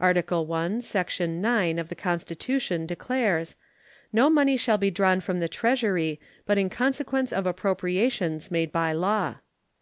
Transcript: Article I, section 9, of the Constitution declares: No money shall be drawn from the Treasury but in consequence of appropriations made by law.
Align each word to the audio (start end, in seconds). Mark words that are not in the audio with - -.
Article 0.00 0.50
I, 0.54 0.78
section 0.80 1.42
9, 1.42 1.78
of 1.78 1.90
the 1.90 1.94
Constitution 1.94 2.86
declares: 2.86 3.56
No 4.10 4.30
money 4.30 4.56
shall 4.56 4.78
be 4.78 4.90
drawn 4.90 5.20
from 5.20 5.38
the 5.38 5.50
Treasury 5.50 6.18
but 6.46 6.56
in 6.56 6.70
consequence 6.70 7.30
of 7.30 7.44
appropriations 7.46 8.50
made 8.50 8.72
by 8.72 8.94
law. 8.94 9.34